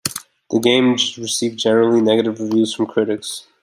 [0.49, 3.45] The game received generally negative reviews from critics.